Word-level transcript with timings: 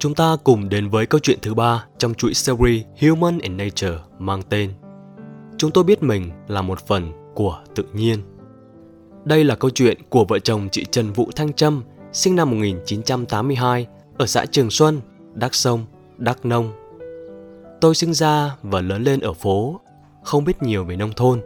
Chúng 0.00 0.14
ta 0.14 0.36
cùng 0.44 0.68
đến 0.68 0.88
với 0.88 1.06
câu 1.06 1.20
chuyện 1.20 1.38
thứ 1.42 1.54
ba 1.54 1.84
trong 1.98 2.14
chuỗi 2.14 2.34
series 2.34 2.84
Human 3.00 3.38
and 3.38 3.54
Nature 3.56 3.98
mang 4.18 4.42
tên 4.42 4.72
Chúng 5.56 5.70
tôi 5.70 5.84
biết 5.84 6.02
mình 6.02 6.30
là 6.48 6.62
một 6.62 6.86
phần 6.86 7.12
của 7.34 7.58
tự 7.74 7.84
nhiên. 7.92 8.18
Đây 9.24 9.44
là 9.44 9.54
câu 9.54 9.70
chuyện 9.70 9.98
của 10.08 10.24
vợ 10.24 10.38
chồng 10.38 10.68
chị 10.72 10.84
Trần 10.90 11.12
Vũ 11.12 11.30
Thanh 11.36 11.52
Trâm, 11.52 11.82
sinh 12.12 12.36
năm 12.36 12.50
1982 12.50 13.86
ở 14.18 14.26
xã 14.26 14.46
Trường 14.46 14.70
Xuân, 14.70 15.00
Đắk 15.34 15.54
Sông, 15.54 15.86
Đắk 16.18 16.44
Nông. 16.44 16.72
Tôi 17.80 17.94
sinh 17.94 18.14
ra 18.14 18.56
và 18.62 18.80
lớn 18.80 19.02
lên 19.02 19.20
ở 19.20 19.32
phố, 19.32 19.80
không 20.24 20.44
biết 20.44 20.62
nhiều 20.62 20.84
về 20.84 20.96
nông 20.96 21.12
thôn. 21.16 21.40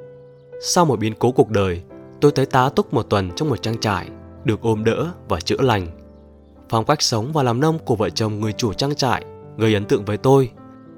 Sau 0.61 0.85
một 0.85 0.99
biến 0.99 1.15
cố 1.19 1.33
cuộc 1.33 1.51
đời, 1.51 1.83
tôi 2.21 2.33
tới 2.33 2.47
tá 2.47 2.69
túc 2.69 2.95
một 2.95 3.03
tuần 3.03 3.31
trong 3.37 3.49
một 3.49 3.63
trang 3.63 3.81
trại, 3.81 4.09
được 4.45 4.61
ôm 4.61 4.85
đỡ 4.85 5.11
và 5.29 5.41
chữa 5.41 5.61
lành. 5.61 6.04
Phong 6.69 6.85
cách 6.85 7.03
sống 7.03 7.33
và 7.33 7.43
làm 7.43 7.61
nông 7.61 7.79
của 7.79 7.97
vợ 7.97 8.11
chồng 8.11 8.41
người 8.41 8.53
chủ 8.53 8.73
trang 8.73 8.95
trại 8.95 9.25
gây 9.59 9.75
ấn 9.75 9.85
tượng 9.85 10.05
với 10.05 10.17
tôi, 10.17 10.51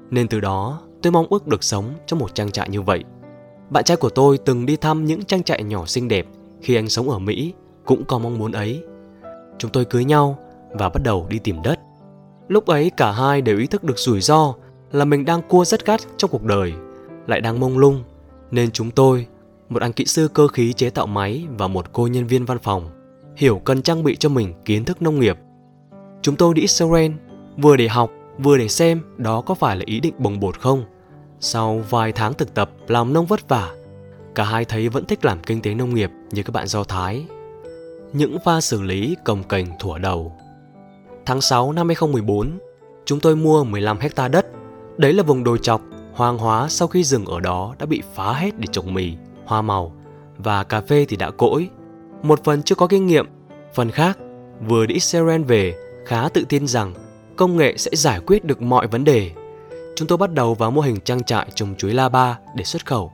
nên 0.09 0.27
từ 0.27 0.39
đó 0.39 0.81
tôi 1.01 1.11
mong 1.11 1.27
ước 1.29 1.47
được 1.47 1.63
sống 1.63 1.93
trong 2.05 2.19
một 2.19 2.35
trang 2.35 2.51
trại 2.51 2.69
như 2.69 2.81
vậy. 2.81 3.03
Bạn 3.69 3.83
trai 3.83 3.97
của 3.97 4.09
tôi 4.09 4.37
từng 4.37 4.65
đi 4.65 4.75
thăm 4.75 5.05
những 5.05 5.23
trang 5.23 5.43
trại 5.43 5.63
nhỏ 5.63 5.85
xinh 5.85 6.07
đẹp 6.07 6.27
khi 6.61 6.75
anh 6.75 6.89
sống 6.89 7.09
ở 7.09 7.19
Mỹ, 7.19 7.53
cũng 7.85 8.05
có 8.05 8.19
mong 8.19 8.37
muốn 8.37 8.51
ấy. 8.51 8.83
Chúng 9.57 9.71
tôi 9.71 9.85
cưới 9.85 10.05
nhau 10.05 10.39
và 10.71 10.89
bắt 10.89 11.03
đầu 11.03 11.27
đi 11.29 11.39
tìm 11.39 11.61
đất. 11.63 11.79
Lúc 12.47 12.65
ấy 12.65 12.91
cả 12.97 13.11
hai 13.11 13.41
đều 13.41 13.57
ý 13.57 13.67
thức 13.67 13.83
được 13.83 13.97
rủi 13.97 14.21
ro 14.21 14.53
là 14.91 15.05
mình 15.05 15.25
đang 15.25 15.41
cua 15.41 15.65
rất 15.65 15.85
gắt 15.85 16.01
trong 16.17 16.31
cuộc 16.31 16.43
đời, 16.43 16.73
lại 17.27 17.41
đang 17.41 17.59
mông 17.59 17.77
lung, 17.77 18.03
nên 18.51 18.71
chúng 18.71 18.91
tôi, 18.91 19.27
một 19.69 19.81
anh 19.81 19.93
kỹ 19.93 20.05
sư 20.05 20.27
cơ 20.33 20.47
khí 20.47 20.73
chế 20.73 20.89
tạo 20.89 21.07
máy 21.07 21.45
và 21.57 21.67
một 21.67 21.93
cô 21.93 22.07
nhân 22.07 22.27
viên 22.27 22.45
văn 22.45 22.59
phòng, 22.59 22.89
hiểu 23.35 23.61
cần 23.65 23.81
trang 23.81 24.03
bị 24.03 24.15
cho 24.15 24.29
mình 24.29 24.53
kiến 24.65 24.85
thức 24.85 25.01
nông 25.01 25.19
nghiệp. 25.19 25.37
Chúng 26.21 26.35
tôi 26.35 26.53
đi 26.53 26.61
Israel 26.61 27.11
vừa 27.57 27.75
để 27.75 27.87
học 27.87 28.11
vừa 28.37 28.57
để 28.57 28.67
xem 28.67 29.01
đó 29.17 29.41
có 29.41 29.53
phải 29.53 29.75
là 29.75 29.83
ý 29.85 29.99
định 29.99 30.13
bồng 30.17 30.39
bột 30.39 30.59
không. 30.59 30.83
Sau 31.39 31.83
vài 31.89 32.11
tháng 32.11 32.33
thực 32.33 32.53
tập 32.53 32.71
làm 32.87 33.13
nông 33.13 33.25
vất 33.25 33.49
vả, 33.49 33.71
cả 34.35 34.43
hai 34.43 34.65
thấy 34.65 34.89
vẫn 34.89 35.05
thích 35.05 35.25
làm 35.25 35.39
kinh 35.39 35.61
tế 35.61 35.73
nông 35.73 35.95
nghiệp 35.95 36.11
như 36.31 36.43
các 36.43 36.51
bạn 36.51 36.67
Do 36.67 36.83
Thái. 36.83 37.25
Những 38.13 38.37
pha 38.45 38.61
xử 38.61 38.81
lý 38.81 39.15
cồng 39.25 39.43
cành 39.43 39.65
thủa 39.79 39.97
đầu. 39.97 40.35
Tháng 41.25 41.41
6 41.41 41.71
năm 41.71 41.87
2014, 41.87 42.57
chúng 43.05 43.19
tôi 43.19 43.35
mua 43.35 43.63
15 43.63 43.99
hecta 43.99 44.27
đất. 44.27 44.45
Đấy 44.97 45.13
là 45.13 45.23
vùng 45.23 45.43
đồi 45.43 45.57
chọc, 45.61 45.81
hoang 46.13 46.37
hóa 46.37 46.67
sau 46.69 46.87
khi 46.87 47.03
rừng 47.03 47.25
ở 47.25 47.39
đó 47.39 47.75
đã 47.79 47.85
bị 47.85 48.01
phá 48.15 48.33
hết 48.33 48.59
để 48.59 48.67
trồng 48.71 48.93
mì, 48.93 49.13
hoa 49.45 49.61
màu 49.61 49.93
và 50.37 50.63
cà 50.63 50.81
phê 50.81 51.05
thì 51.09 51.17
đã 51.17 51.31
cỗi. 51.31 51.69
Một 52.23 52.43
phần 52.43 52.63
chưa 52.63 52.75
có 52.75 52.87
kinh 52.87 53.07
nghiệm, 53.07 53.25
phần 53.73 53.91
khác 53.91 54.17
vừa 54.67 54.85
đi 54.85 54.93
Israel 54.93 55.43
về 55.43 55.75
khá 56.07 56.29
tự 56.29 56.45
tin 56.49 56.67
rằng 56.67 56.93
công 57.35 57.57
nghệ 57.57 57.77
sẽ 57.77 57.91
giải 57.93 58.19
quyết 58.19 58.45
được 58.45 58.61
mọi 58.61 58.87
vấn 58.87 59.03
đề. 59.03 59.31
Chúng 59.95 60.07
tôi 60.07 60.17
bắt 60.17 60.33
đầu 60.33 60.53
vào 60.53 60.71
mô 60.71 60.81
hình 60.81 60.99
trang 60.99 61.23
trại 61.23 61.47
trồng 61.55 61.75
chuối 61.75 61.93
la 61.93 62.09
ba 62.09 62.39
để 62.55 62.63
xuất 62.63 62.85
khẩu. 62.85 63.11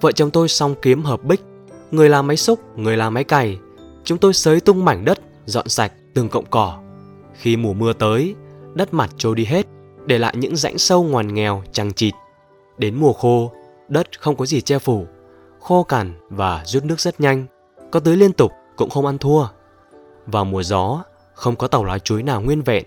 Vợ 0.00 0.12
chồng 0.12 0.30
tôi 0.30 0.48
xong 0.48 0.74
kiếm 0.82 1.04
hợp 1.04 1.24
bích, 1.24 1.40
người 1.90 2.08
làm 2.08 2.26
máy 2.26 2.36
xúc, 2.36 2.60
người 2.78 2.96
làm 2.96 3.14
máy 3.14 3.24
cày. 3.24 3.58
Chúng 4.04 4.18
tôi 4.18 4.34
sới 4.34 4.60
tung 4.60 4.84
mảnh 4.84 5.04
đất, 5.04 5.18
dọn 5.44 5.68
sạch 5.68 5.92
từng 6.14 6.28
cọng 6.28 6.44
cỏ. 6.50 6.78
Khi 7.34 7.56
mùa 7.56 7.72
mưa 7.72 7.92
tới, 7.92 8.34
đất 8.74 8.94
mặt 8.94 9.10
trôi 9.16 9.34
đi 9.34 9.44
hết, 9.44 9.66
để 10.06 10.18
lại 10.18 10.36
những 10.36 10.56
rãnh 10.56 10.78
sâu 10.78 11.02
ngoằn 11.02 11.34
nghèo 11.34 11.62
chằng 11.72 11.92
chịt. 11.92 12.14
Đến 12.78 12.94
mùa 12.94 13.12
khô, 13.12 13.52
đất 13.88 14.20
không 14.20 14.36
có 14.36 14.46
gì 14.46 14.60
che 14.60 14.78
phủ, 14.78 15.06
khô 15.60 15.82
cằn 15.82 16.14
và 16.30 16.62
rút 16.64 16.84
nước 16.84 17.00
rất 17.00 17.20
nhanh, 17.20 17.46
có 17.90 18.00
tưới 18.00 18.16
liên 18.16 18.32
tục 18.32 18.52
cũng 18.76 18.90
không 18.90 19.06
ăn 19.06 19.18
thua. 19.18 19.46
Vào 20.26 20.44
mùa 20.44 20.62
gió, 20.62 21.04
không 21.36 21.56
có 21.56 21.66
tàu 21.66 21.84
lá 21.84 21.98
chuối 21.98 22.22
nào 22.22 22.40
nguyên 22.40 22.62
vẹn, 22.62 22.84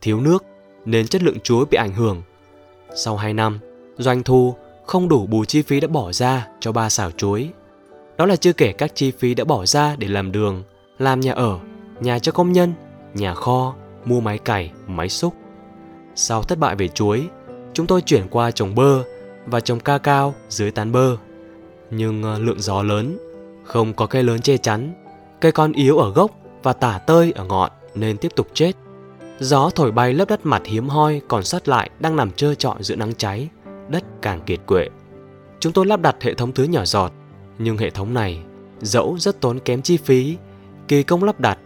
thiếu 0.00 0.20
nước 0.20 0.44
nên 0.84 1.06
chất 1.06 1.22
lượng 1.22 1.40
chuối 1.40 1.64
bị 1.70 1.76
ảnh 1.76 1.92
hưởng. 1.92 2.22
Sau 2.94 3.16
2 3.16 3.34
năm, 3.34 3.58
doanh 3.98 4.22
thu 4.22 4.54
không 4.86 5.08
đủ 5.08 5.26
bù 5.26 5.44
chi 5.44 5.62
phí 5.62 5.80
đã 5.80 5.88
bỏ 5.88 6.12
ra 6.12 6.48
cho 6.60 6.72
ba 6.72 6.88
xào 6.88 7.10
chuối. 7.10 7.50
Đó 8.16 8.26
là 8.26 8.36
chưa 8.36 8.52
kể 8.52 8.72
các 8.72 8.94
chi 8.94 9.10
phí 9.10 9.34
đã 9.34 9.44
bỏ 9.44 9.66
ra 9.66 9.96
để 9.98 10.08
làm 10.08 10.32
đường, 10.32 10.62
làm 10.98 11.20
nhà 11.20 11.32
ở, 11.32 11.58
nhà 12.00 12.18
cho 12.18 12.32
công 12.32 12.52
nhân, 12.52 12.72
nhà 13.14 13.34
kho, 13.34 13.74
mua 14.04 14.20
máy 14.20 14.38
cày, 14.38 14.72
máy 14.86 15.08
xúc. 15.08 15.34
Sau 16.14 16.42
thất 16.42 16.58
bại 16.58 16.76
về 16.76 16.88
chuối, 16.88 17.28
chúng 17.72 17.86
tôi 17.86 18.02
chuyển 18.02 18.28
qua 18.30 18.50
trồng 18.50 18.74
bơ 18.74 19.02
và 19.46 19.60
trồng 19.60 19.80
ca 19.80 19.98
cao 19.98 20.34
dưới 20.48 20.70
tán 20.70 20.92
bơ. 20.92 21.16
Nhưng 21.90 22.22
ờ, 22.22 22.38
lượng 22.38 22.60
gió 22.60 22.82
lớn, 22.82 23.18
không 23.64 23.94
có 23.94 24.06
cây 24.06 24.22
lớn 24.22 24.40
che 24.40 24.56
chắn, 24.56 24.92
cây 25.40 25.52
con 25.52 25.72
yếu 25.72 25.98
ở 25.98 26.12
gốc 26.12 26.30
và 26.62 26.72
tả 26.72 26.98
tơi 27.06 27.32
ở 27.32 27.44
ngọn 27.44 27.70
nên 27.94 28.16
tiếp 28.16 28.32
tục 28.36 28.46
chết. 28.54 28.72
Gió 29.40 29.70
thổi 29.74 29.92
bay 29.92 30.12
lớp 30.12 30.28
đất 30.28 30.46
mặt 30.46 30.62
hiếm 30.64 30.88
hoi 30.88 31.20
còn 31.28 31.44
sót 31.44 31.68
lại 31.68 31.90
đang 32.00 32.16
nằm 32.16 32.30
trơ 32.30 32.54
trọi 32.54 32.76
giữa 32.80 32.96
nắng 32.96 33.14
cháy, 33.14 33.48
đất 33.88 34.04
càng 34.22 34.40
kiệt 34.46 34.60
quệ. 34.66 34.88
Chúng 35.60 35.72
tôi 35.72 35.86
lắp 35.86 36.00
đặt 36.00 36.16
hệ 36.20 36.34
thống 36.34 36.52
tưới 36.52 36.68
nhỏ 36.68 36.84
giọt, 36.84 37.12
nhưng 37.58 37.76
hệ 37.76 37.90
thống 37.90 38.14
này 38.14 38.38
dẫu 38.80 39.18
rất 39.18 39.40
tốn 39.40 39.58
kém 39.58 39.82
chi 39.82 39.96
phí, 39.96 40.36
kỳ 40.88 41.02
công 41.02 41.24
lắp 41.24 41.40
đặt, 41.40 41.58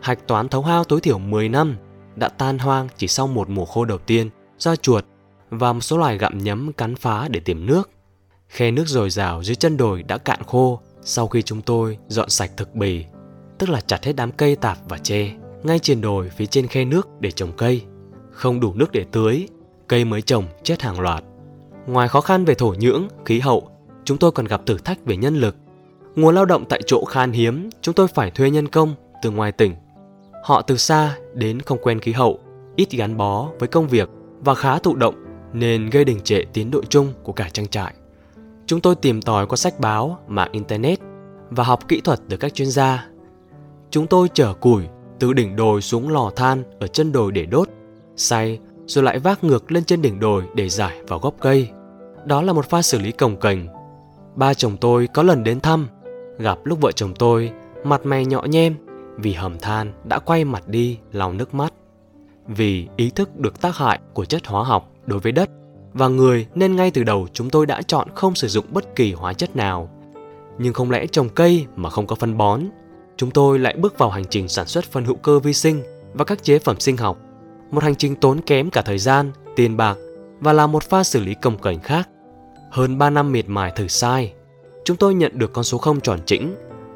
hạch 0.00 0.26
toán 0.26 0.48
thấu 0.48 0.62
hao 0.62 0.84
tối 0.84 1.00
thiểu 1.00 1.18
10 1.18 1.48
năm 1.48 1.76
đã 2.16 2.28
tan 2.28 2.58
hoang 2.58 2.88
chỉ 2.96 3.08
sau 3.08 3.26
một 3.26 3.50
mùa 3.50 3.64
khô 3.64 3.84
đầu 3.84 3.98
tiên 3.98 4.30
do 4.58 4.76
chuột 4.76 5.04
và 5.50 5.72
một 5.72 5.80
số 5.80 5.98
loài 5.98 6.18
gặm 6.18 6.38
nhấm 6.38 6.72
cắn 6.72 6.96
phá 6.96 7.28
để 7.28 7.40
tìm 7.40 7.66
nước. 7.66 7.90
Khe 8.48 8.70
nước 8.70 8.86
dồi 8.86 9.10
dào 9.10 9.42
dưới 9.42 9.54
chân 9.54 9.76
đồi 9.76 10.02
đã 10.02 10.18
cạn 10.18 10.42
khô 10.46 10.80
sau 11.02 11.28
khi 11.28 11.42
chúng 11.42 11.62
tôi 11.62 11.98
dọn 12.08 12.30
sạch 12.30 12.50
thực 12.56 12.74
bì, 12.74 13.04
tức 13.58 13.68
là 13.68 13.80
chặt 13.80 14.04
hết 14.04 14.12
đám 14.16 14.32
cây 14.32 14.56
tạp 14.56 14.78
và 14.88 14.98
tre 14.98 15.32
ngay 15.64 15.78
trên 15.78 16.00
đồi 16.00 16.28
phía 16.28 16.46
trên 16.46 16.66
khe 16.66 16.84
nước 16.84 17.08
để 17.20 17.30
trồng 17.30 17.52
cây. 17.56 17.82
Không 18.30 18.60
đủ 18.60 18.74
nước 18.74 18.92
để 18.92 19.04
tưới, 19.12 19.48
cây 19.88 20.04
mới 20.04 20.22
trồng 20.22 20.44
chết 20.62 20.82
hàng 20.82 21.00
loạt. 21.00 21.24
Ngoài 21.86 22.08
khó 22.08 22.20
khăn 22.20 22.44
về 22.44 22.54
thổ 22.54 22.74
nhưỡng, 22.78 23.08
khí 23.24 23.40
hậu, 23.40 23.68
chúng 24.04 24.18
tôi 24.18 24.32
còn 24.32 24.46
gặp 24.46 24.66
thử 24.66 24.78
thách 24.78 25.04
về 25.04 25.16
nhân 25.16 25.36
lực. 25.36 25.56
Nguồn 26.16 26.34
lao 26.34 26.44
động 26.44 26.64
tại 26.68 26.82
chỗ 26.86 27.04
khan 27.04 27.32
hiếm, 27.32 27.70
chúng 27.80 27.94
tôi 27.94 28.08
phải 28.08 28.30
thuê 28.30 28.50
nhân 28.50 28.68
công 28.68 28.94
từ 29.22 29.30
ngoài 29.30 29.52
tỉnh. 29.52 29.74
Họ 30.42 30.62
từ 30.62 30.76
xa 30.76 31.16
đến 31.34 31.60
không 31.60 31.78
quen 31.82 32.00
khí 32.00 32.12
hậu, 32.12 32.40
ít 32.76 32.90
gắn 32.90 33.16
bó 33.16 33.50
với 33.58 33.68
công 33.68 33.88
việc 33.88 34.08
và 34.40 34.54
khá 34.54 34.78
thụ 34.78 34.96
động 34.96 35.14
nên 35.52 35.90
gây 35.90 36.04
đình 36.04 36.20
trệ 36.20 36.44
tiến 36.52 36.70
độ 36.70 36.82
chung 36.88 37.12
của 37.22 37.32
cả 37.32 37.48
trang 37.52 37.68
trại. 37.68 37.94
Chúng 38.66 38.80
tôi 38.80 38.94
tìm 38.94 39.22
tòi 39.22 39.46
qua 39.46 39.56
sách 39.56 39.80
báo, 39.80 40.18
mạng 40.28 40.52
internet 40.52 40.98
và 41.50 41.64
học 41.64 41.88
kỹ 41.88 42.00
thuật 42.00 42.20
từ 42.28 42.36
các 42.36 42.54
chuyên 42.54 42.70
gia. 42.70 43.08
Chúng 43.94 44.06
tôi 44.06 44.28
chở 44.34 44.54
củi 44.54 44.84
từ 45.18 45.32
đỉnh 45.32 45.56
đồi 45.56 45.82
xuống 45.82 46.08
lò 46.08 46.30
than 46.36 46.62
ở 46.80 46.86
chân 46.86 47.12
đồi 47.12 47.32
để 47.32 47.46
đốt, 47.46 47.68
xay 48.16 48.58
rồi 48.86 49.04
lại 49.04 49.18
vác 49.18 49.44
ngược 49.44 49.72
lên 49.72 49.84
trên 49.84 50.02
đỉnh 50.02 50.20
đồi 50.20 50.42
để 50.54 50.68
giải 50.68 51.00
vào 51.08 51.18
gốc 51.18 51.34
cây. 51.40 51.68
Đó 52.24 52.42
là 52.42 52.52
một 52.52 52.66
pha 52.66 52.82
xử 52.82 52.98
lý 52.98 53.12
cồng 53.12 53.36
kềnh. 53.36 53.58
Ba 54.34 54.54
chồng 54.54 54.76
tôi 54.76 55.08
có 55.14 55.22
lần 55.22 55.44
đến 55.44 55.60
thăm, 55.60 55.88
gặp 56.38 56.58
lúc 56.64 56.80
vợ 56.80 56.92
chồng 56.92 57.14
tôi 57.18 57.52
mặt 57.84 58.06
mày 58.06 58.26
nhọ 58.26 58.42
nhem 58.42 58.74
vì 59.16 59.32
hầm 59.32 59.58
than 59.58 59.92
đã 60.04 60.18
quay 60.18 60.44
mặt 60.44 60.68
đi 60.68 60.98
lau 61.12 61.32
nước 61.32 61.54
mắt. 61.54 61.72
Vì 62.46 62.88
ý 62.96 63.10
thức 63.10 63.36
được 63.36 63.60
tác 63.60 63.76
hại 63.76 63.98
của 64.14 64.24
chất 64.24 64.46
hóa 64.46 64.64
học 64.64 64.90
đối 65.06 65.20
với 65.20 65.32
đất 65.32 65.50
và 65.92 66.08
người 66.08 66.46
nên 66.54 66.76
ngay 66.76 66.90
từ 66.90 67.04
đầu 67.04 67.28
chúng 67.32 67.50
tôi 67.50 67.66
đã 67.66 67.82
chọn 67.82 68.08
không 68.14 68.34
sử 68.34 68.48
dụng 68.48 68.66
bất 68.72 68.96
kỳ 68.96 69.12
hóa 69.12 69.32
chất 69.32 69.56
nào. 69.56 69.90
Nhưng 70.58 70.72
không 70.72 70.90
lẽ 70.90 71.06
trồng 71.06 71.28
cây 71.28 71.66
mà 71.76 71.90
không 71.90 72.06
có 72.06 72.16
phân 72.16 72.36
bón 72.38 72.60
chúng 73.16 73.30
tôi 73.30 73.58
lại 73.58 73.74
bước 73.78 73.98
vào 73.98 74.10
hành 74.10 74.24
trình 74.30 74.48
sản 74.48 74.66
xuất 74.66 74.84
phân 74.84 75.04
hữu 75.04 75.16
cơ 75.16 75.38
vi 75.38 75.52
sinh 75.52 75.82
và 76.14 76.24
các 76.24 76.42
chế 76.42 76.58
phẩm 76.58 76.80
sinh 76.80 76.96
học. 76.96 77.18
Một 77.70 77.82
hành 77.82 77.94
trình 77.94 78.16
tốn 78.16 78.40
kém 78.40 78.70
cả 78.70 78.82
thời 78.82 78.98
gian, 78.98 79.32
tiền 79.56 79.76
bạc 79.76 79.98
và 80.40 80.52
là 80.52 80.66
một 80.66 80.82
pha 80.82 81.04
xử 81.04 81.20
lý 81.20 81.34
công 81.34 81.58
cảnh 81.58 81.80
khác. 81.80 82.08
Hơn 82.70 82.98
3 82.98 83.10
năm 83.10 83.32
miệt 83.32 83.48
mài 83.48 83.72
thử 83.76 83.88
sai, 83.88 84.32
chúng 84.84 84.96
tôi 84.96 85.14
nhận 85.14 85.38
được 85.38 85.52
con 85.52 85.64
số 85.64 85.78
không 85.78 86.00
tròn 86.00 86.20
chỉnh. 86.26 86.54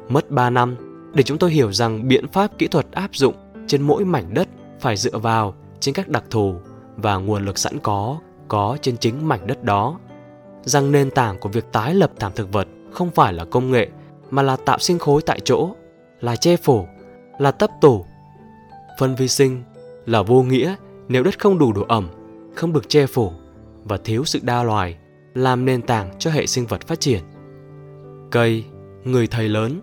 Mất 0.09 0.31
3 0.31 0.49
năm 0.49 0.75
để 1.13 1.23
chúng 1.23 1.37
tôi 1.37 1.51
hiểu 1.51 1.71
rằng 1.71 2.07
biện 2.07 2.27
pháp 2.27 2.57
kỹ 2.57 2.67
thuật 2.67 2.91
áp 2.91 3.09
dụng 3.13 3.35
trên 3.67 3.81
mỗi 3.81 4.05
mảnh 4.05 4.33
đất 4.33 4.47
phải 4.79 4.97
dựa 4.97 5.17
vào 5.17 5.55
trên 5.79 5.95
các 5.95 6.07
đặc 6.09 6.23
thù 6.29 6.55
và 6.97 7.15
nguồn 7.15 7.45
lực 7.45 7.57
sẵn 7.57 7.79
có 7.79 8.17
có 8.47 8.77
trên 8.81 8.97
chính 8.97 9.27
mảnh 9.27 9.47
đất 9.47 9.63
đó. 9.63 9.99
Rằng 10.63 10.91
nền 10.91 11.11
tảng 11.11 11.39
của 11.39 11.49
việc 11.49 11.71
tái 11.71 11.95
lập 11.95 12.11
thảm 12.19 12.31
thực 12.35 12.51
vật 12.51 12.67
không 12.91 13.11
phải 13.11 13.33
là 13.33 13.45
công 13.45 13.71
nghệ 13.71 13.89
mà 14.29 14.41
là 14.41 14.55
tạo 14.55 14.79
sinh 14.79 14.99
khối 14.99 15.21
tại 15.21 15.39
chỗ 15.39 15.69
là 16.21 16.35
che 16.35 16.57
phủ, 16.57 16.87
là 17.39 17.51
tấp 17.51 17.69
tổ, 17.81 18.05
Phân 18.99 19.15
vi 19.15 19.27
sinh 19.27 19.63
là 20.05 20.21
vô 20.21 20.43
nghĩa 20.43 20.75
nếu 21.07 21.23
đất 21.23 21.39
không 21.39 21.57
đủ 21.57 21.73
độ 21.73 21.85
ẩm, 21.87 22.09
không 22.55 22.73
được 22.73 22.89
che 22.89 23.05
phủ 23.05 23.31
và 23.83 23.97
thiếu 23.97 24.25
sự 24.25 24.39
đa 24.43 24.63
loài 24.63 24.97
làm 25.33 25.65
nền 25.65 25.81
tảng 25.81 26.09
cho 26.19 26.31
hệ 26.31 26.45
sinh 26.45 26.65
vật 26.65 26.87
phát 26.87 26.99
triển. 26.99 27.23
Cây, 28.31 28.63
người 29.03 29.27
thầy 29.27 29.49
lớn. 29.49 29.81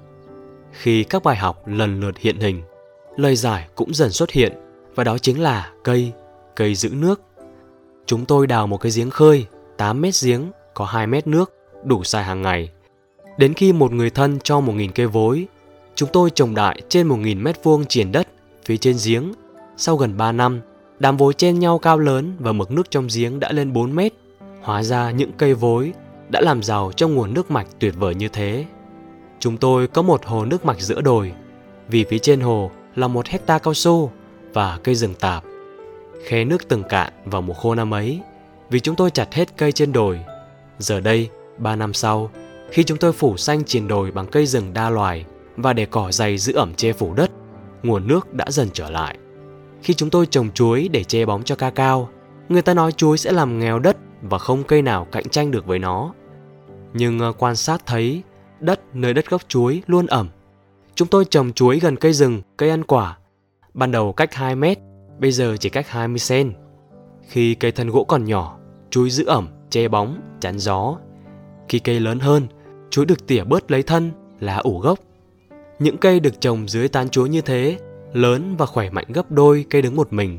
Khi 0.73 1.05
các 1.05 1.23
bài 1.23 1.37
học 1.37 1.63
lần 1.69 2.01
lượt 2.01 2.19
hiện 2.19 2.41
hình, 2.41 2.63
lời 3.17 3.37
giải 3.37 3.69
cũng 3.75 3.95
dần 3.95 4.11
xuất 4.11 4.31
hiện 4.31 4.53
và 4.95 5.05
đó 5.05 5.19
chính 5.19 5.43
là 5.43 5.73
cây, 5.85 6.13
cây 6.57 6.75
giữ 6.75 6.91
nước. 6.93 7.21
Chúng 8.07 8.25
tôi 8.25 8.47
đào 8.47 8.67
một 8.67 8.81
cái 8.81 8.93
giếng 8.97 9.11
khơi, 9.11 9.47
8 9.77 10.01
mét 10.01 10.15
giếng, 10.25 10.51
có 10.75 10.85
2 10.85 11.07
mét 11.07 11.27
nước, 11.27 11.55
đủ 11.85 12.05
xài 12.05 12.25
hàng 12.25 12.43
ngày. 12.43 12.71
Đến 13.39 13.55
khi 13.55 13.73
một 13.73 13.93
người 13.93 14.11
thân 14.11 14.39
cho 14.45 14.61
1.000 14.61 14.91
cây 14.95 15.07
vối 15.07 15.47
Chúng 15.97 16.09
tôi 16.13 16.31
trồng 16.31 16.55
đại 16.55 16.81
trên 16.89 17.09
1.000 17.09 17.43
mét 17.43 17.65
vuông 17.65 17.87
triển 17.87 18.13
đất 18.13 18.29
phía 18.65 18.77
trên 18.77 18.97
giếng. 19.05 19.33
Sau 19.77 19.97
gần 19.97 20.17
3 20.17 20.33
năm, 20.33 20.61
Đám 20.99 21.17
vối 21.17 21.35
chen 21.35 21.59
nhau 21.59 21.79
cao 21.79 21.99
lớn 21.99 22.37
và 22.39 22.53
mực 22.53 22.71
nước 22.71 22.91
trong 22.91 23.09
giếng 23.15 23.41
đã 23.41 23.53
lên 23.53 23.73
4 23.73 23.95
mét. 23.95 24.13
Hóa 24.63 24.83
ra 24.83 25.11
những 25.11 25.33
cây 25.33 25.55
vối 25.55 25.93
đã 26.29 26.41
làm 26.41 26.63
giàu 26.63 26.93
trong 26.97 27.15
nguồn 27.15 27.35
nước 27.35 27.51
mạch 27.51 27.67
tuyệt 27.79 27.95
vời 27.99 28.15
như 28.15 28.29
thế. 28.29 28.65
Chúng 29.41 29.57
tôi 29.57 29.87
có 29.87 30.03
một 30.03 30.27
hồ 30.27 30.45
nước 30.45 30.65
mạch 30.65 30.81
giữa 30.81 31.01
đồi, 31.01 31.33
vì 31.89 32.05
phía 32.05 32.19
trên 32.19 32.41
hồ 32.41 32.71
là 32.95 33.09
một 33.09 33.27
hecta 33.27 33.59
cao 33.59 33.75
su 33.75 34.11
và 34.53 34.79
cây 34.85 34.95
rừng 34.95 35.15
tạp. 35.15 35.45
Khe 36.25 36.45
nước 36.45 36.69
từng 36.69 36.83
cạn 36.83 37.13
vào 37.25 37.43
mùa 37.43 37.55
khô 37.55 37.75
năm 37.75 37.95
ấy, 37.95 38.21
vì 38.71 38.81
chúng 38.81 38.97
tôi 38.97 39.11
chặt 39.11 39.35
hết 39.35 39.57
cây 39.57 39.73
trên 39.73 39.93
đồi. 39.93 40.21
Giờ 40.79 41.01
đây, 41.01 41.31
ba 41.59 41.77
năm 41.77 41.93
sau, 41.93 42.31
khi 42.71 42.85
chúng 42.85 42.99
tôi 42.99 43.13
phủ 43.13 43.37
xanh 43.37 43.65
triền 43.65 43.89
đồi 43.89 44.11
bằng 44.11 44.27
cây 44.27 44.47
rừng 44.47 44.75
đa 44.75 44.91
loài 44.91 45.25
và 45.57 45.73
để 45.73 45.87
cỏ 45.87 46.13
dày 46.13 46.39
giữ 46.39 46.53
ẩm 46.53 46.75
che 46.75 46.93
phủ 46.93 47.15
đất, 47.15 47.31
nguồn 47.83 48.07
nước 48.07 48.35
đã 48.35 48.45
dần 48.49 48.69
trở 48.73 48.91
lại. 48.91 49.19
Khi 49.83 49.95
chúng 49.95 50.11
tôi 50.11 50.27
trồng 50.27 50.51
chuối 50.51 50.89
để 50.89 51.05
che 51.05 51.27
bóng 51.27 51.43
cho 51.43 51.55
ca 51.57 51.71
cao, 51.71 52.09
người 52.49 52.63
ta 52.63 52.75
nói 52.75 52.93
chuối 52.93 53.19
sẽ 53.19 53.33
làm 53.33 53.59
nghèo 53.59 53.79
đất 53.79 53.97
và 54.23 54.39
không 54.39 54.65
cây 54.65 54.83
nào 54.83 55.07
cạnh 55.13 55.29
tranh 55.29 55.51
được 55.51 55.67
với 55.67 55.79
nó. 55.79 56.13
Nhưng 56.95 57.19
ờ, 57.19 57.33
quan 57.33 57.57
sát 57.57 57.87
thấy 57.87 58.23
đất 58.61 58.81
nơi 58.95 59.15
đất 59.15 59.31
gốc 59.31 59.43
chuối 59.49 59.83
luôn 59.87 60.07
ẩm. 60.07 60.29
Chúng 60.95 61.09
tôi 61.09 61.25
trồng 61.25 61.53
chuối 61.53 61.79
gần 61.79 61.97
cây 61.97 62.13
rừng, 62.13 62.43
cây 62.57 62.71
ăn 62.71 62.85
quả. 62.85 63.19
Ban 63.75 63.93
đầu 63.93 64.13
cách 64.13 64.35
2 64.35 64.57
mét, 64.57 64.79
bây 65.19 65.33
giờ 65.33 65.57
chỉ 65.61 65.69
cách 65.69 65.89
20 65.89 66.19
cm. 66.29 66.51
Khi 67.29 67.55
cây 67.55 67.73
thân 67.73 67.91
gỗ 67.91 68.05
còn 68.05 68.25
nhỏ, 68.25 68.59
chuối 68.91 69.11
giữ 69.11 69.25
ẩm, 69.25 69.49
che 69.71 69.89
bóng, 69.89 70.21
chắn 70.41 70.59
gió. 70.59 70.97
Khi 71.69 71.79
cây 71.79 72.01
lớn 72.01 72.19
hơn, 72.19 72.47
chuối 72.91 73.07
được 73.07 73.27
tỉa 73.27 73.45
bớt 73.45 73.71
lấy 73.71 73.83
thân, 73.83 74.11
lá 74.41 74.57
ủ 74.57 74.79
gốc. 74.79 74.99
Những 75.79 75.97
cây 75.97 76.21
được 76.21 76.41
trồng 76.41 76.69
dưới 76.69 76.89
tán 76.89 77.09
chuối 77.09 77.29
như 77.29 77.41
thế, 77.41 77.79
lớn 78.13 78.55
và 78.59 78.67
khỏe 78.67 78.91
mạnh 78.91 79.07
gấp 79.09 79.31
đôi 79.31 79.65
cây 79.71 79.83
đứng 79.83 79.97
một 79.97 80.13
mình. 80.13 80.39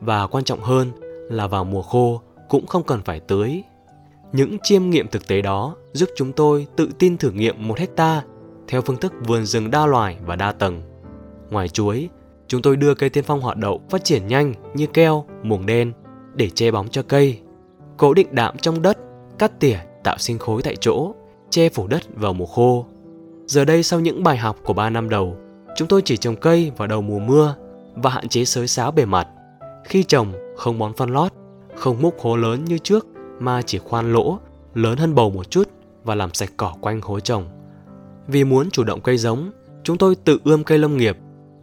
Và 0.00 0.26
quan 0.26 0.44
trọng 0.44 0.60
hơn 0.60 0.90
là 1.30 1.46
vào 1.46 1.64
mùa 1.64 1.82
khô 1.82 2.20
cũng 2.48 2.66
không 2.66 2.82
cần 2.82 3.02
phải 3.04 3.20
tưới. 3.20 3.62
Những 4.32 4.56
chiêm 4.62 4.90
nghiệm 4.90 5.08
thực 5.08 5.28
tế 5.28 5.42
đó 5.42 5.76
giúp 5.92 6.08
chúng 6.16 6.32
tôi 6.32 6.66
tự 6.76 6.88
tin 6.98 7.16
thử 7.16 7.30
nghiệm 7.30 7.68
một 7.68 7.78
hecta 7.78 8.22
theo 8.68 8.82
phương 8.82 8.96
thức 8.96 9.12
vườn 9.26 9.46
rừng 9.46 9.70
đa 9.70 9.86
loài 9.86 10.16
và 10.26 10.36
đa 10.36 10.52
tầng. 10.52 10.82
Ngoài 11.50 11.68
chuối, 11.68 12.08
chúng 12.46 12.62
tôi 12.62 12.76
đưa 12.76 12.94
cây 12.94 13.10
tiên 13.10 13.24
phong 13.24 13.40
họ 13.40 13.54
đậu 13.54 13.80
phát 13.90 14.04
triển 14.04 14.26
nhanh 14.26 14.54
như 14.74 14.86
keo, 14.86 15.24
muồng 15.42 15.66
đen 15.66 15.92
để 16.34 16.50
che 16.50 16.70
bóng 16.70 16.88
cho 16.88 17.02
cây. 17.02 17.40
Cố 17.96 18.14
định 18.14 18.28
đạm 18.30 18.58
trong 18.58 18.82
đất, 18.82 18.98
cắt 19.38 19.60
tỉa 19.60 19.78
tạo 20.04 20.18
sinh 20.18 20.38
khối 20.38 20.62
tại 20.62 20.76
chỗ, 20.76 21.14
che 21.50 21.68
phủ 21.68 21.86
đất 21.86 22.02
vào 22.14 22.32
mùa 22.32 22.46
khô. 22.46 22.86
Giờ 23.46 23.64
đây 23.64 23.82
sau 23.82 24.00
những 24.00 24.22
bài 24.22 24.36
học 24.36 24.56
của 24.64 24.72
3 24.72 24.90
năm 24.90 25.08
đầu, 25.08 25.36
chúng 25.76 25.88
tôi 25.88 26.02
chỉ 26.04 26.16
trồng 26.16 26.36
cây 26.36 26.72
vào 26.76 26.88
đầu 26.88 27.02
mùa 27.02 27.18
mưa 27.18 27.54
và 27.94 28.10
hạn 28.10 28.28
chế 28.28 28.44
xới 28.44 28.68
xáo 28.68 28.90
bề 28.90 29.04
mặt. 29.04 29.28
Khi 29.84 30.04
trồng, 30.04 30.32
không 30.56 30.78
bón 30.78 30.92
phân 30.92 31.10
lót, 31.10 31.32
không 31.76 32.02
múc 32.02 32.20
hố 32.20 32.36
lớn 32.36 32.64
như 32.64 32.78
trước 32.78 33.06
mà 33.38 33.62
chỉ 33.62 33.78
khoan 33.78 34.12
lỗ 34.12 34.38
lớn 34.74 34.98
hơn 34.98 35.14
bầu 35.14 35.30
một 35.30 35.50
chút 35.50 35.68
và 36.04 36.14
làm 36.14 36.34
sạch 36.34 36.50
cỏ 36.56 36.74
quanh 36.80 37.00
hố 37.00 37.20
trồng. 37.20 37.48
Vì 38.26 38.44
muốn 38.44 38.70
chủ 38.70 38.84
động 38.84 39.00
cây 39.00 39.18
giống, 39.18 39.50
chúng 39.82 39.98
tôi 39.98 40.14
tự 40.14 40.38
ươm 40.44 40.64
cây 40.64 40.78
lâm 40.78 40.96
nghiệp, 40.96 41.16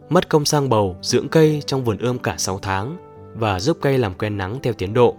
mất 0.08 0.28
công 0.28 0.44
sang 0.44 0.68
bầu 0.68 0.96
dưỡng 1.02 1.28
cây 1.28 1.62
trong 1.66 1.84
vườn 1.84 1.98
ươm 1.98 2.18
cả 2.18 2.34
6 2.38 2.58
tháng 2.58 2.96
và 3.34 3.60
giúp 3.60 3.78
cây 3.80 3.98
làm 3.98 4.14
quen 4.14 4.36
nắng 4.36 4.58
theo 4.62 4.72
tiến 4.72 4.94
độ. 4.94 5.16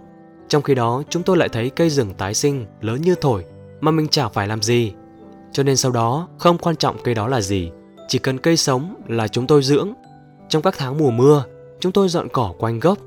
Trong 0.48 0.62
khi 0.62 0.74
đó, 0.74 1.02
chúng 1.08 1.22
tôi 1.22 1.36
lại 1.36 1.48
thấy 1.48 1.70
cây 1.70 1.90
rừng 1.90 2.14
tái 2.14 2.34
sinh 2.34 2.66
lớn 2.80 3.02
như 3.02 3.14
thổi 3.14 3.44
mà 3.80 3.90
mình 3.90 4.08
chả 4.08 4.28
phải 4.28 4.48
làm 4.48 4.62
gì. 4.62 4.92
Cho 5.52 5.62
nên 5.62 5.76
sau 5.76 5.92
đó, 5.92 6.28
không 6.38 6.58
quan 6.58 6.76
trọng 6.76 6.96
cây 7.04 7.14
đó 7.14 7.28
là 7.28 7.40
gì, 7.40 7.70
chỉ 8.08 8.18
cần 8.18 8.38
cây 8.38 8.56
sống 8.56 8.94
là 9.06 9.28
chúng 9.28 9.46
tôi 9.46 9.62
dưỡng. 9.62 9.92
Trong 10.48 10.62
các 10.62 10.74
tháng 10.78 10.98
mùa 10.98 11.10
mưa, 11.10 11.44
chúng 11.80 11.92
tôi 11.92 12.08
dọn 12.08 12.28
cỏ 12.32 12.54
quanh 12.58 12.80
gốc, 12.80 12.98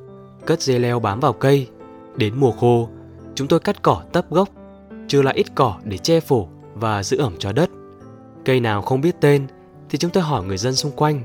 cất 0.45 0.61
dây 0.61 0.79
leo 0.79 0.99
bám 0.99 1.19
vào 1.19 1.33
cây. 1.33 1.67
Đến 2.15 2.33
mùa 2.37 2.51
khô, 2.51 2.89
chúng 3.35 3.47
tôi 3.47 3.59
cắt 3.59 3.81
cỏ 3.81 4.03
tấp 4.13 4.29
gốc, 4.29 4.49
trừ 5.07 5.21
lại 5.21 5.35
ít 5.35 5.47
cỏ 5.55 5.75
để 5.83 5.97
che 5.97 6.19
phủ 6.19 6.47
và 6.73 7.03
giữ 7.03 7.17
ẩm 7.17 7.35
cho 7.39 7.51
đất. 7.51 7.69
Cây 8.45 8.59
nào 8.59 8.81
không 8.81 9.01
biết 9.01 9.15
tên 9.21 9.47
thì 9.89 9.97
chúng 9.97 10.11
tôi 10.11 10.23
hỏi 10.23 10.43
người 10.43 10.57
dân 10.57 10.75
xung 10.75 10.91
quanh. 10.91 11.21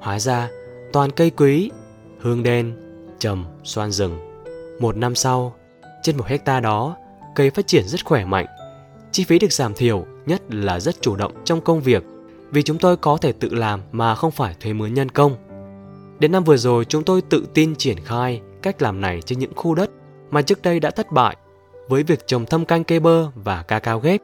Hóa 0.00 0.18
ra, 0.18 0.50
toàn 0.92 1.10
cây 1.10 1.30
quý, 1.30 1.70
hương 2.20 2.42
đen, 2.42 2.74
trầm, 3.18 3.44
xoan 3.64 3.90
rừng. 3.90 4.18
Một 4.80 4.96
năm 4.96 5.14
sau, 5.14 5.54
trên 6.02 6.16
một 6.16 6.26
hecta 6.26 6.60
đó, 6.60 6.96
cây 7.34 7.50
phát 7.50 7.66
triển 7.66 7.88
rất 7.88 8.04
khỏe 8.04 8.24
mạnh. 8.24 8.46
Chi 9.12 9.24
phí 9.24 9.38
được 9.38 9.52
giảm 9.52 9.74
thiểu, 9.74 10.04
nhất 10.26 10.42
là 10.48 10.80
rất 10.80 11.02
chủ 11.02 11.16
động 11.16 11.32
trong 11.44 11.60
công 11.60 11.80
việc 11.80 12.04
vì 12.50 12.62
chúng 12.62 12.78
tôi 12.78 12.96
có 12.96 13.16
thể 13.16 13.32
tự 13.32 13.54
làm 13.54 13.80
mà 13.92 14.14
không 14.14 14.30
phải 14.30 14.54
thuê 14.60 14.72
mướn 14.72 14.94
nhân 14.94 15.08
công. 15.08 15.36
Đến 16.18 16.32
năm 16.32 16.44
vừa 16.44 16.56
rồi, 16.56 16.84
chúng 16.84 17.04
tôi 17.04 17.22
tự 17.22 17.46
tin 17.54 17.74
triển 17.76 17.96
khai 18.04 18.40
cách 18.62 18.82
làm 18.82 19.00
này 19.00 19.22
trên 19.22 19.38
những 19.38 19.54
khu 19.56 19.74
đất 19.74 19.90
mà 20.30 20.42
trước 20.42 20.62
đây 20.62 20.80
đã 20.80 20.90
thất 20.90 21.12
bại 21.12 21.36
với 21.88 22.02
việc 22.02 22.26
trồng 22.26 22.46
thâm 22.46 22.64
canh 22.64 22.84
cây 22.84 23.00
bơ 23.00 23.30
và 23.34 23.62
ca 23.62 23.78
cao 23.78 24.00
ghép. 24.00 24.20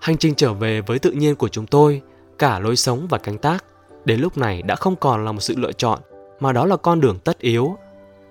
Hành 0.00 0.16
trình 0.16 0.34
trở 0.34 0.52
về 0.52 0.80
với 0.80 0.98
tự 0.98 1.10
nhiên 1.10 1.36
của 1.36 1.48
chúng 1.48 1.66
tôi, 1.66 2.02
cả 2.38 2.58
lối 2.58 2.76
sống 2.76 3.06
và 3.10 3.18
canh 3.18 3.38
tác, 3.38 3.64
đến 4.04 4.20
lúc 4.20 4.38
này 4.38 4.62
đã 4.62 4.76
không 4.76 4.96
còn 4.96 5.24
là 5.24 5.32
một 5.32 5.40
sự 5.40 5.54
lựa 5.56 5.72
chọn 5.72 6.00
mà 6.40 6.52
đó 6.52 6.66
là 6.66 6.76
con 6.76 7.00
đường 7.00 7.18
tất 7.18 7.38
yếu. 7.38 7.76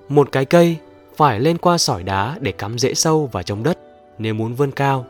Một 0.10 0.32
cái 0.32 0.46
cây 0.46 0.78
phải 1.16 1.40
lên 1.40 1.58
qua 1.58 1.78
sỏi 1.78 2.04
đá 2.04 2.38
để 2.40 2.52
cắm 2.52 2.80
rễ 2.80 2.94
sâu 2.94 3.30
vào 3.32 3.44
trong 3.44 3.64
đất 3.64 3.80
nếu 4.18 4.34
muốn 4.34 4.54
vươn 4.54 4.72
cao. 4.72 5.06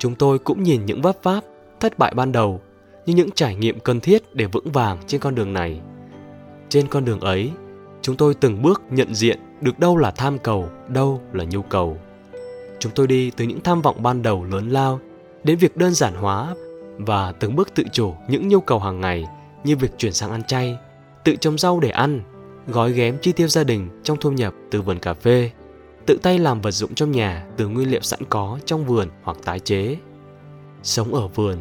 Chúng 0.00 0.14
tôi 0.14 0.38
cũng 0.38 0.62
nhìn 0.62 0.86
những 0.86 1.02
vấp 1.02 1.16
váp, 1.22 1.44
thất 1.80 1.98
bại 1.98 2.12
ban 2.16 2.32
đầu 2.32 2.60
như 3.06 3.14
những 3.14 3.30
trải 3.30 3.54
nghiệm 3.54 3.80
cần 3.80 4.00
thiết 4.00 4.34
để 4.34 4.46
vững 4.46 4.72
vàng 4.72 4.98
trên 5.06 5.20
con 5.20 5.34
đường 5.34 5.52
này. 5.52 5.80
Trên 6.68 6.86
con 6.86 7.04
đường 7.04 7.20
ấy, 7.20 7.50
chúng 8.02 8.16
tôi 8.16 8.34
từng 8.34 8.62
bước 8.62 8.82
nhận 8.90 9.14
diện 9.14 9.38
được 9.60 9.78
đâu 9.78 9.96
là 9.96 10.10
tham 10.10 10.38
cầu, 10.38 10.68
đâu 10.88 11.20
là 11.32 11.44
nhu 11.44 11.62
cầu. 11.62 11.98
Chúng 12.78 12.92
tôi 12.94 13.06
đi 13.06 13.30
từ 13.30 13.44
những 13.44 13.60
tham 13.60 13.82
vọng 13.82 14.02
ban 14.02 14.22
đầu 14.22 14.44
lớn 14.44 14.70
lao 14.70 15.00
đến 15.44 15.58
việc 15.58 15.76
đơn 15.76 15.94
giản 15.94 16.14
hóa 16.14 16.54
và 16.98 17.32
từng 17.32 17.56
bước 17.56 17.74
tự 17.74 17.84
chủ 17.92 18.14
những 18.28 18.48
nhu 18.48 18.60
cầu 18.60 18.78
hàng 18.78 19.00
ngày 19.00 19.26
như 19.64 19.76
việc 19.76 19.98
chuyển 19.98 20.12
sang 20.12 20.30
ăn 20.30 20.42
chay, 20.44 20.76
tự 21.24 21.36
trồng 21.36 21.58
rau 21.58 21.80
để 21.80 21.90
ăn, 21.90 22.20
gói 22.66 22.92
ghém 22.92 23.18
chi 23.22 23.32
tiêu 23.32 23.48
gia 23.48 23.64
đình 23.64 24.00
trong 24.02 24.16
thu 24.20 24.30
nhập 24.30 24.54
từ 24.70 24.82
vườn 24.82 24.98
cà 24.98 25.14
phê, 25.14 25.50
tự 26.10 26.18
tay 26.22 26.38
làm 26.38 26.60
vật 26.60 26.70
dụng 26.70 26.94
trong 26.94 27.10
nhà 27.10 27.46
từ 27.56 27.68
nguyên 27.68 27.90
liệu 27.90 28.00
sẵn 28.00 28.20
có 28.28 28.58
trong 28.64 28.86
vườn 28.86 29.08
hoặc 29.22 29.36
tái 29.44 29.60
chế. 29.60 29.96
Sống 30.82 31.14
ở 31.14 31.28
vườn, 31.28 31.58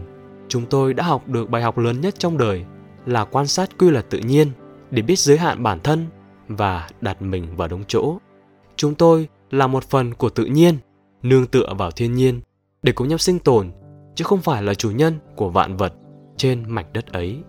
chúng 0.47 0.65
tôi 0.65 0.93
đã 0.93 1.03
học 1.03 1.27
được 1.27 1.49
bài 1.49 1.61
học 1.61 1.77
lớn 1.77 2.01
nhất 2.01 2.15
trong 2.19 2.37
đời 2.37 2.65
là 3.05 3.25
quan 3.25 3.47
sát 3.47 3.69
quy 3.77 3.89
luật 3.89 4.09
tự 4.09 4.19
nhiên 4.19 4.51
để 4.91 5.01
biết 5.01 5.19
giới 5.19 5.37
hạn 5.37 5.63
bản 5.63 5.79
thân 5.79 6.05
và 6.47 6.89
đặt 7.01 7.21
mình 7.21 7.55
vào 7.55 7.67
đúng 7.67 7.83
chỗ. 7.87 8.17
Chúng 8.75 8.95
tôi 8.95 9.27
là 9.51 9.67
một 9.67 9.83
phần 9.83 10.13
của 10.13 10.29
tự 10.29 10.45
nhiên, 10.45 10.77
nương 11.23 11.45
tựa 11.45 11.73
vào 11.77 11.91
thiên 11.91 12.13
nhiên 12.13 12.41
để 12.83 12.91
cùng 12.91 13.07
nhau 13.07 13.17
sinh 13.17 13.39
tồn, 13.39 13.71
chứ 14.15 14.23
không 14.23 14.41
phải 14.41 14.63
là 14.63 14.73
chủ 14.73 14.91
nhân 14.91 15.13
của 15.35 15.49
vạn 15.49 15.77
vật 15.77 15.93
trên 16.37 16.63
mảnh 16.67 16.85
đất 16.93 17.07
ấy. 17.07 17.43